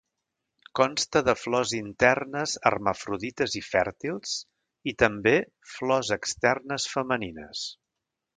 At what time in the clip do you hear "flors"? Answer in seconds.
1.41-1.73, 5.75-6.11